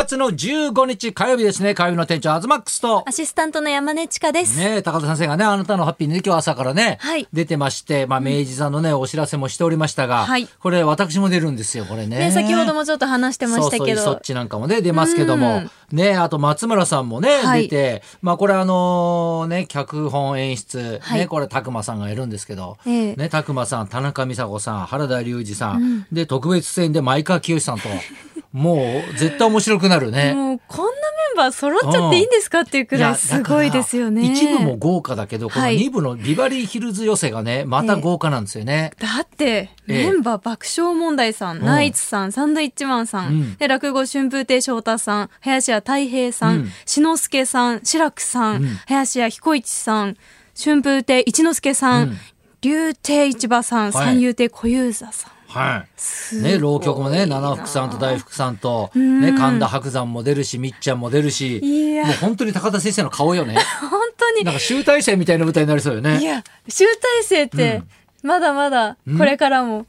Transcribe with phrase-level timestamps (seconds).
[0.00, 1.74] 月の15日火曜日ですね。
[1.74, 3.04] 火曜日の店長、アズマックスと。
[3.06, 3.12] ア。
[3.12, 4.58] シスタントの山根千佳です。
[4.58, 7.28] ねえ高田先生がね、あなたのハッピーにね今日朝からね、はい。
[7.34, 10.46] 出てまして、まあ、明治座のね、お知らせもしておりましたが、はい。
[10.46, 12.18] これ私も出るんですよ、これね。
[12.18, 14.20] ね、先ほどもちょっと話してましたけそうそうそどっ。
[14.22, 15.64] ちなんかもね出ますけども。
[15.92, 17.64] ねあと松村さんもね、はい。
[17.64, 21.20] 出てまあこれあのね脚本演出、はい。
[21.20, 23.16] ねこれ拓磨さんがいるんですけど、ええ。
[23.16, 27.88] ね拓磨さん田中美佐子さん原田龍二さん、で特別出演で前川清さんと
[28.52, 30.34] もう絶対面白くなるね。
[30.34, 30.96] もうこんなメ
[31.34, 34.24] ンバー揃っちゃっていいんですかっていうくらいすごいですよね。
[34.24, 35.76] 一部も豪華だけど、このはい。
[35.76, 38.90] 二部のビバリーヒルズ寄せがね、また豪華なんですよね。
[38.98, 40.04] だって、ええ。
[40.06, 41.64] メンバー爆笑問題さん、ん。
[41.64, 43.56] ナイツさん、サンドイッチマンさん、うん。
[43.56, 46.72] で落語春風亭昇太さん、林家太平さん、うん。
[46.86, 48.78] 志の輔さん、志らくさん、うん。
[48.86, 50.16] 林家彦一さん、
[50.60, 52.18] 春風亭一之輔さん、うん。
[52.62, 53.92] 竜亭市場さん、はい。
[53.92, 55.39] 三遊亭小遊三さん。
[55.50, 55.84] は
[56.32, 56.42] い。
[56.42, 61.60] ね、浪曲もね、七福さんと大福さんと、んね、神田伯山も出るし、みっちゃんも出るし、
[62.04, 63.56] もう本当に高田先生の顔よね。
[63.90, 66.20] 本当になんか集大成みたいな舞台になりそうよね。
[66.20, 67.82] いや、集大成って、
[68.22, 69.86] まだまだ、これからも。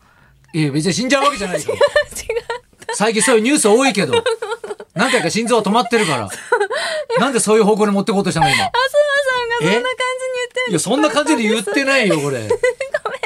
[0.53, 1.67] いや、別に死んじゃうわけじゃないよ。
[1.69, 1.75] 違う。
[2.93, 4.13] 最近そういうニュース多いけど、
[4.95, 6.29] 何回か心臓は止まってるから。
[7.19, 8.55] なんでそういう方向に持ってこうとしたの今？
[8.55, 12.49] 東さんがそんな感じに言っていや、そんな感じで言ってないよ、これ。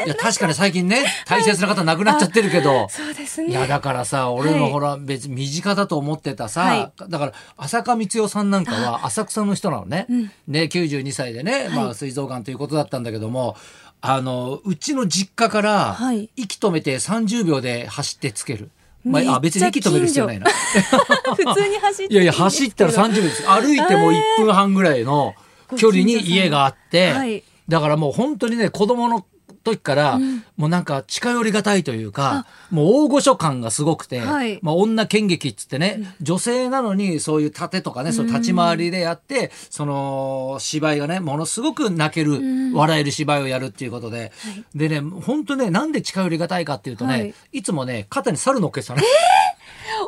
[0.05, 2.87] いや、確かに最近ね、大切な方亡くなっちゃってるけど。
[2.89, 3.49] そうですね。
[3.49, 4.59] いやだからさ俺はい。
[4.59, 6.91] のほら別に身近だと思ってたさ、はい。
[7.09, 10.07] だから浅香光代さんなんかは浅草の人なのね,、
[10.47, 13.55] ね92歳でね、まあ、膵臓がんということだったんだけども
[14.01, 16.29] あのうちの実家からはい。
[16.35, 18.69] 息止めて30秒で走ってつける。
[19.03, 20.47] まあ、めっちゃあ別に息止める必要ないな。
[21.35, 23.43] 普通に走っていやいや走ったら30秒です。
[23.47, 25.35] 歩いても1分半ぐらいの
[25.77, 27.43] 距離に家があって、はい。
[27.67, 29.25] だからもう本当にね子供の
[29.65, 30.19] 時から、
[30.55, 34.59] もうなんか近寄りがたいというかもう大御所感がすごくて、はい。
[34.61, 42.39] まあ、女剣劇っつってね、女性なのにそういう盾とかねそういう立ち回りでやって、その芝居がねものすごく泣ける、
[42.73, 44.31] 笑える芝居をやるっていうことで、
[44.73, 47.33] でね本当ねなんで近寄りがたいかっていうとね、はい。
[47.51, 49.01] い、つもね肩に猿乗っけてたの。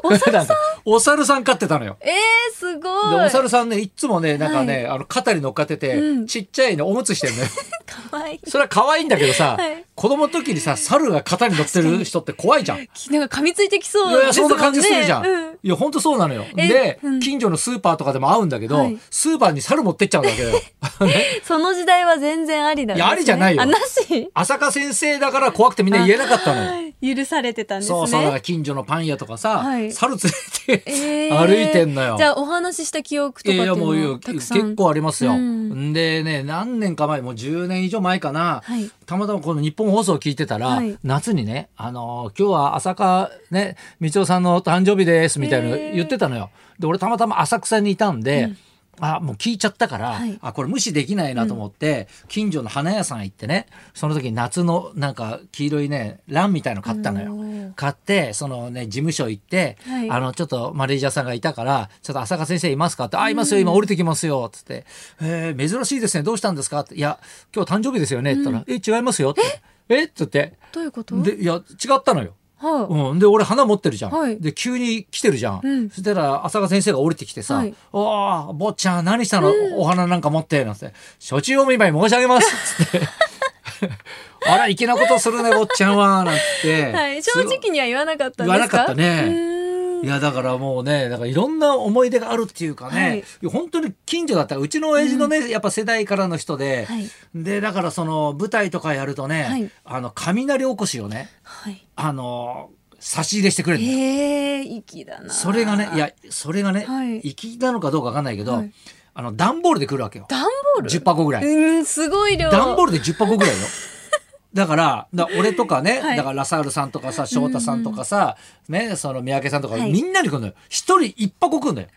[0.03, 0.57] お猿さん？
[0.89, 1.97] お猿さん飼ってたのよ。
[1.99, 3.25] えー、すごで、い。
[3.25, 7.49] お猿さんね、いつもね、なんかね、あの、肩に乗っかってて、うんちっちゃいね、おむつしてんのよ。
[8.09, 8.39] かわいい。
[8.47, 12.83] それは可愛いんだけどさ、はい子供の時にさ、猿が肩に乗ってる人って怖いじゃん。
[12.83, 14.33] いなんか噛みついてきそうやいや。
[14.33, 15.25] そんな感じするじゃん。
[15.25, 16.45] うんいや、ほんとそうなのよ。
[16.55, 20.51] えで、うん近所のスーパーとかでも会うんだけど、はいスーパーに猿持ってっちゃうんだけど。
[21.05, 23.07] ねその時代は全然ありなんです、ね。
[23.07, 26.87] いやありじゃないよあ、なし浅香先生だから怖くてみんな言えなかったのよ。
[27.01, 27.97] 許されてたんですね。
[27.97, 30.19] そうそう、だから近所のパン屋とかさ、はい猿連
[30.67, 32.15] れて、え ー歩いてんのよ。
[32.17, 34.61] じゃあお話しした記憶とかっていうのいやいやもういやはたくさん？
[34.61, 35.31] 結構ありますよ。
[35.33, 35.93] うん。
[35.93, 38.89] でね何年か前もう10年以上前かな、はい。
[39.05, 40.97] たまたまこの日本放送を聞いてたら、はい。
[41.03, 46.49] 夏にね、あのー今日は浅香ね道夫さんの誕生日ですみたいなの言ってたのよ。
[46.79, 48.51] で俺たまたま浅草にいたんで、
[48.99, 57.71] あもう聞いちゃったから、はいあこれ無視できないなと思って、近所の花屋さん行ってねその時夏のなんか黄色いねランみたいの買ったのよ。
[57.75, 64.85] 買ってそのね事務所行って、はいあのちょっとマネージャーさんがいたから「ちょっと浅香先生いますか?」って「あいますよ今降りてきますよ」っつって
[65.21, 67.19] 「えー珍しいですねどうしたんですか?」って「いや
[67.55, 69.41] 今日誕生日ですよね」って言ったら「え違いますよ」って
[69.89, 70.03] 「え？
[70.05, 71.21] っ?」つってどういうこと？
[71.21, 71.59] でいや違
[71.95, 72.33] ったのよ。
[72.59, 74.39] はうん、で俺花持ってるじゃん、はい。
[74.39, 75.89] で急に来てるじゃん、うん。
[75.89, 80.93] そしたら浅香先生が降りてきてさ「はいおお坊ちゃん何したの、お花なんか持って」なんて
[81.29, 82.47] 「処置お見舞い申し上げます」
[82.83, 83.07] っ つって
[84.47, 88.57] 「あら粋なことするね 坊ちゃんは」なんて、はい、正直には言わなかったんですか？
[88.57, 89.57] 言わなかったね。
[90.03, 93.51] いやだからもうねだからいろんな思い出があるっていうかね、はい。
[93.51, 94.53] 本当に近所だった。
[94.53, 97.09] らうちの親父のね、やっぱ世代からの人で、はい。
[97.33, 99.71] でだからその舞台とかやるとね、はい。
[99.85, 101.29] あの雷おこしをね
[101.63, 102.69] はいあの
[102.99, 108.71] 差し入れしてくれるのよええ粋だなそれがねいやそれがね、はい粋なのかどうかわかんないけど、はい
[109.19, 110.43] あの段ボールで来るわけよ段
[110.75, 111.43] ボール？10箱ぐらい。
[111.43, 113.57] うんすごい量段ボールで10箱ぐらいよ。
[114.53, 118.37] だから、だ俺とかね、はいだからラサールさんとかさ、翔太さんとかさ、
[118.69, 120.53] ね、その三宅さんとか、はいみんなに来るのよ。
[120.69, 121.87] 一人一箱来るのよ。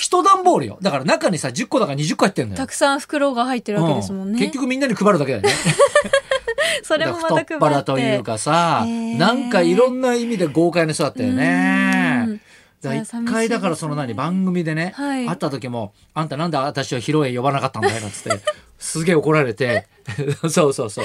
[0.00, 0.78] 一段ボールよ。
[0.82, 2.56] だから中にさ、10個だから20個入ってんのよ。
[2.56, 5.54] たくさん袋が入ってるわけですもんね、うん結局みんなに配るだけだよね。
[6.84, 9.16] それもまた太っ腹というかさ、へー。
[9.18, 12.40] なんかいろんな意味で豪快な人だったようね。
[12.82, 15.26] 一回だからその何番組でね、はい。
[15.26, 18.30] 会った時も「あんたなんで私を披露宴呼ばなかったんだよ」なんつって
[18.78, 19.86] すげえ怒られて。
[20.48, 21.04] そうそうそう、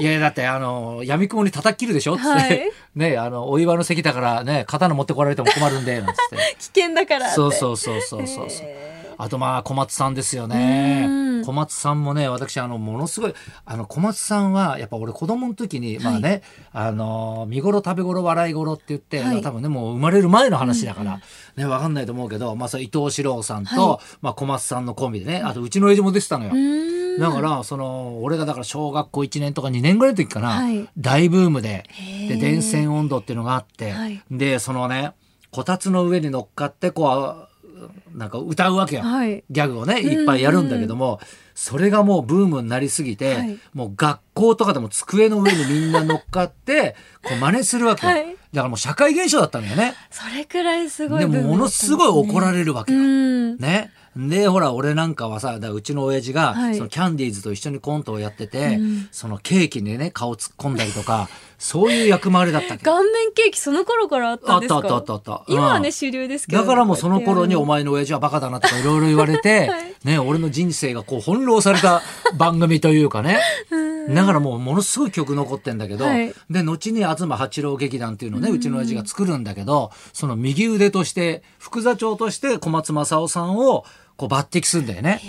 [0.00, 2.14] いやだってあの闇雲に叩き切るでしょ？
[2.14, 2.70] っつって、はい。
[2.94, 6.56] ねあのお祝いの席だからね刀持ってこられても困るんでなんつって。
[6.72, 7.34] 危険だからって。
[7.34, 8.66] そうそうそうそうそうそう。
[8.68, 11.06] えーあとまあ小松さんですよね。
[11.08, 11.44] うん。
[11.44, 13.34] 小松さんもね私あのものすごい
[13.64, 16.42] あの小松さんはやっぱ俺子供の時に、まあね
[16.72, 21.20] あの見頃食べ頃笑い頃って言って、はい多分ねもう生まれる前の話だから、
[21.56, 26.50] ねわかんないと思うけど、まあ、それ伊藤四郎さんと、はまあ、小松さんのコンビでねあとうちの親父も出てたのよ。
[26.54, 27.20] うん。
[27.20, 30.88] だからその俺がだから小学校1年とか2年ぐらいの時かな、はい。
[30.98, 31.84] 大ブームで
[32.28, 34.20] で電線温度っていうのがあって、はい。
[34.30, 35.12] でそのね
[35.50, 37.48] こたつの上に乗っかってこう
[38.12, 39.44] なんか歌うわけよ、はい。
[39.48, 41.20] ギャグをねいっぱいやるんだけども、
[41.54, 43.58] それがもうブームになりすぎて、はい。
[43.72, 48.26] もう学校とかでも机の上にみんな乗っかってこう真似するわけよ、はい。
[48.26, 49.94] だからもう社会現象だったんだよね。
[50.10, 52.98] それくらいすごいでもものすごい怒られれるわけよ。
[52.98, 53.56] うん。
[53.58, 53.90] ね。
[54.16, 56.76] で、ほら、俺なんかはさ、だうちの親父が、はい。
[56.76, 59.08] そのキャンディーズと一緒にコントをやってて、うん。
[59.12, 61.28] そのケーキにね、顔突っ込んだりとか、
[61.58, 64.76] そういう役回りだった顔面ケーキその頃からあったんですか？
[64.76, 65.44] あったあったあったあった。
[65.48, 69.94] うん今はね主流ですけどだからもうその頃にお前前の親父はバカだなとかいろいろ言われて、はい。
[70.04, 72.02] ね、俺の人生がこう翻弄された
[72.36, 73.40] 番組というかね。
[74.08, 76.32] だからもうものすごい曲残ってんだけど、はい。
[76.50, 83.84] で、後に東八郎劇団っていうのをね、うちの親父が作るんだけど、その右腕として、副座長として小松正夫さんを
[84.16, 85.20] こう抜擢するんだよね。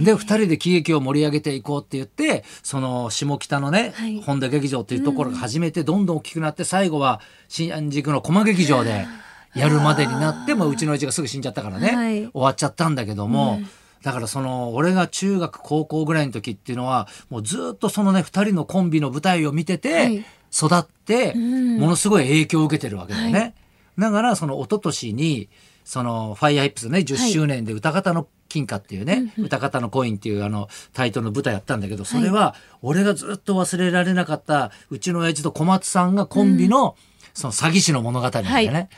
[0.00, 4.20] で、二人で喜劇を盛り上げていこうって言って、その下北のね、はい。
[4.20, 9.06] 本田劇場っていうところが始めてどんどん大きくなって、最後は新宿の駒劇場で
[9.54, 12.18] やるまでになって、まあ、うちの親父がすぐ死んじゃったからね、はい。
[12.26, 13.60] 終わっちゃったんだけども、
[14.06, 20.24] だからその俺が中学高校ぐらいの時っていうのはもうずっとそのね二人のコンビの舞台を見てはてい。
[20.54, 21.80] 育ってん。
[21.80, 23.38] ものすごい影響を受けてるわけだよね。
[23.40, 23.54] はい。
[23.98, 25.48] だからその一昨年に
[25.84, 36.94] そのファイアーヒップスね10周年で歌方の金貨っていうね、歌方のコインっていうあのタイトルの舞台やったんだけどそれは俺がずっと忘れられなかったうちの親父と小松さんがコンビの
[37.34, 38.78] その詐欺師の物語なんだよね。
[38.78, 38.88] は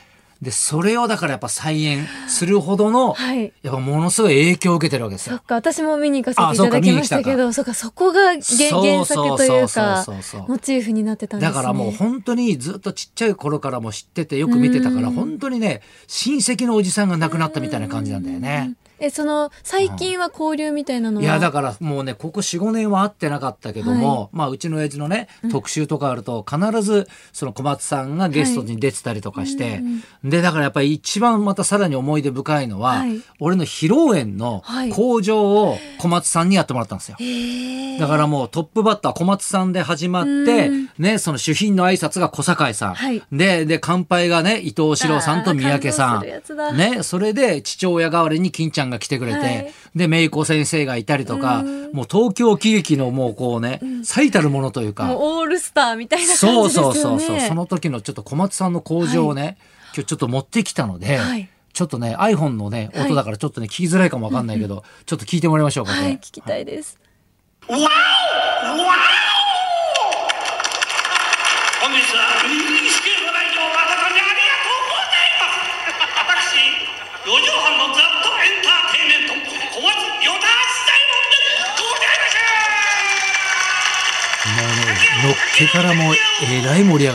[0.41, 3.51] でそれをだからやっぱ再演するほどの、はい。
[3.61, 5.35] やっぱものすごい影響を受けてるわけですよ。
[5.35, 7.73] そっか私も見に行かせていただきましたけどそっか。
[7.73, 10.05] そこが原原作というか
[10.47, 11.55] モチーフになってたんですね。
[11.55, 18.75] だからもう本当にずっとちっちゃい頃からも知っててよく見てたから本当にね親戚のおじさんが亡くなったみたいな感じなんだよね。
[18.99, 21.23] えその最近は交流みたいなのは？
[21.23, 29.81] いやだからもうねここ45年は会ってなかったけども、まあうちの親父のね特集とかあると必ずその小松さんがゲストに出てたりとかして、
[30.23, 33.21] でだからやっぱり一番またさらに思い出深いのは、はい。
[33.39, 34.89] 俺の披露宴のはい。
[34.91, 37.17] 工場を小松さんにやってもらったんですよ。
[37.99, 40.29] だからもうトップバッター小松さんで始まって
[40.67, 42.93] うん、ね、その主賓の挨拶が小堺さん。
[42.95, 43.21] はい。
[43.31, 46.77] で、で、乾杯がね、伊藤四郎さんと三宅さん。
[46.77, 49.73] ね、それで父親代わりに金ちゃんが来てくれて、はい。
[49.95, 51.63] で、メイコ先生がいたりとか、
[51.93, 56.99] もう東京喜劇のもうこうね、最たるものというか、オールスターみたいな感じそうですよね。
[56.99, 59.57] そうそうそう、その時のちょっと小松さんの工場をね、
[59.95, 61.49] 今日ちょっと持ってきたので、はい。
[61.71, 63.05] ちょっとね、iPhone のね、はい。
[63.05, 66.01] 音だからちょっとね、聞きづらいかもわかんないけど、ちょっと聞いてもらいましょうかね。
[66.01, 66.99] はい聞きたいです。
[67.67, 67.81] わお。
[67.81, 67.89] わお。
[71.85, 72.38] 本日は
[85.59, 87.11] 宴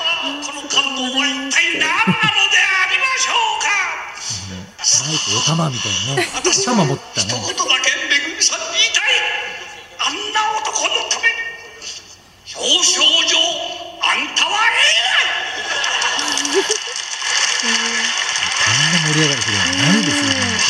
[0.00, 2.10] ああこの感動は一体何なの
[2.50, 3.70] でありましょうか？
[5.06, 6.26] マイクお玉みたいなね。
[6.34, 7.28] お私は玉持ったね。
[7.30, 9.14] 一言だけめぐみさんに言いたい
[9.98, 11.28] あんな男のため
[12.56, 13.38] 表彰状
[14.02, 14.82] あんたはえ
[17.60, 20.28] こんな盛り上がる日はないですね。
[20.30, 20.60] えない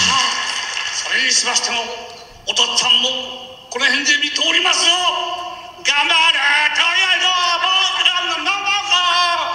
[0.93, 1.81] それにしましても
[2.45, 3.09] お父っつぁんも
[3.73, 4.93] この辺で見ておりますよ。
[5.81, 6.37] 頑張れ
[6.77, 7.33] とやの
[7.65, 9.49] 僕らのママが。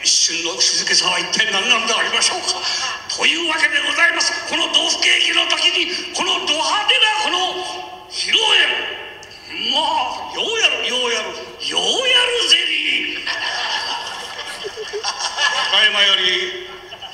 [0.00, 2.64] 一瞬の静けさは一体何なんでありましょうか。
[3.14, 4.32] というわけでございます。
[4.48, 8.72] この豆腐ケーキの時にこのド派手なこの披露宴。
[9.68, 11.28] まあようやるようやる。
[11.68, 13.26] ようやるゼリー。
[14.96, 16.69] ただいまより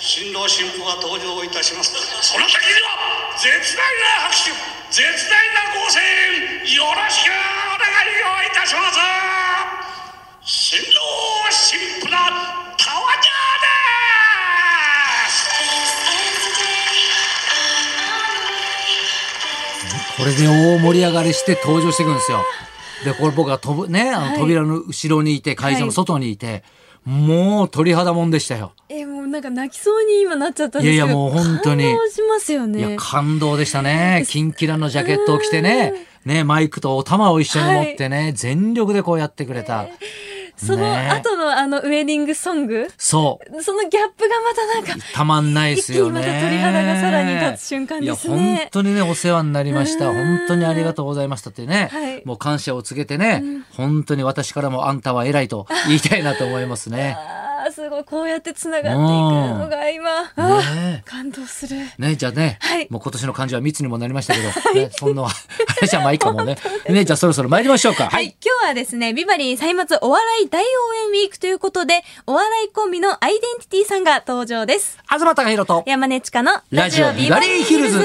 [0.07, 1.91] 新郎新婦が登場いたします。
[2.23, 4.51] その時には絶大な拍手
[4.95, 7.35] 絶大なご声援よろしくお
[7.75, 9.03] 願いをいたします。
[10.43, 12.11] 新郎新婦の
[12.79, 13.29] タワジ
[20.17, 22.45] これで大盛り上がりして登場してくるんですよ。
[23.05, 24.39] で、これ僕が飛ぶ、ね、あのはい。
[24.39, 26.63] 扉の後ろにいて、会場の外にいて、
[27.07, 28.73] もう鳥肌もんでしたよ。
[28.89, 29.06] え
[29.37, 30.93] なんか泣きそうに今なっちゃったんですけど。
[30.95, 31.85] いやいやもう本当に。
[31.85, 32.97] 感動しますよいやね。
[32.99, 34.25] 感動でしたね。
[34.27, 35.93] キンキラのジャケットを着てね
[36.25, 39.87] ねマイクとお玉を一緒に持ってね、全力でこうやってくれた、
[40.57, 41.11] そのね。
[41.11, 43.63] 後のあのウェディングソング、そう。
[43.63, 46.21] そのギャップがまたなんか、たまんないですよね。
[46.21, 48.35] 一気にまた鳥肌がさらに立つ瞬間ですね。
[48.35, 50.09] いや、本当にね、お世話になりました。
[50.09, 50.17] うん。
[50.17, 51.91] 本当にありがとうございましたってね。
[51.93, 52.23] はい。
[52.25, 57.17] もう感謝を告げてね、本当に私からもあんたは偉いと言いたいなと思いますね。
[57.89, 61.77] ごい、こうやって繋がっていくのが今、ね感動する。
[61.99, 65.29] ね、じゃあね、はいもう今年の漢字は密にもなりましたけど、ね、そんな、あ
[65.81, 66.57] れじゃあまあいいかもね。
[66.89, 68.05] ね、じゃあそろそろ参りましょうか。
[68.05, 68.37] ははい、。
[68.45, 70.65] 今日はですね、ビバリー歳末お笑い大応
[71.15, 74.99] 援ウィークということで、お笑いコンビのアイデンティティさんが登場です。
[75.09, 78.05] 東貴博と、山根千佳のラジオビバリーヒルズ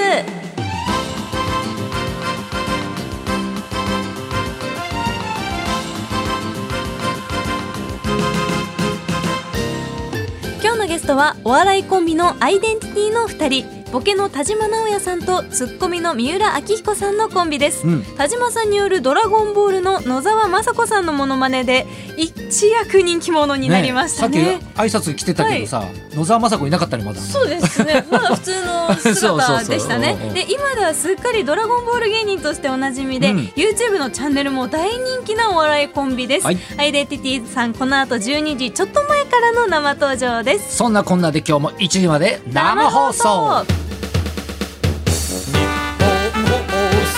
[10.82, 13.81] のゲストはお笑いコンビのアイデンティティの2人。
[13.92, 25.84] ボケの田島直也さんとツッコミの三浦明彦さんのコンビです、うん田島さんによる「ドラゴンボール」の野沢雅子さんのモノマネで一躍人気者になりましたねさっき挨拶来てたけどさ、
[26.14, 27.20] 野沢雅子いなかったね、まだ。
[27.20, 28.06] そうですね。
[28.12, 30.34] まだ普通の姿でしたねそうそうそううんうん。
[30.34, 36.46] で、今ではすっかりドラゴンボール芸人としておなじみで、うん YouTube のチャンネルも大人気なお笑いコンビです。
[36.46, 40.78] はいアイデンティティさん、この後12時ちょっと前からの生登場です。
[40.78, 43.81] そんなこんなで今日も1時まで生放送。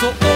[0.04, 0.33] So